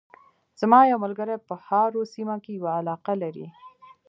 [0.59, 3.47] زما یو ملګری په هارو سیمه کې یوه علاقه لري